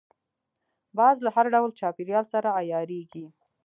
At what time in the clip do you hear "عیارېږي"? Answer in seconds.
2.59-3.25